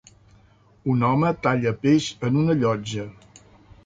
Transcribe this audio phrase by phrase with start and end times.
[0.93, 3.07] Un home talla peix en una llotja.